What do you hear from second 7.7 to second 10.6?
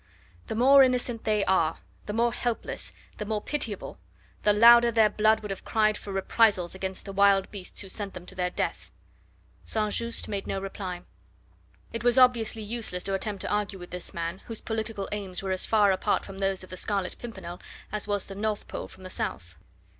who sent them to their death." St. Just made no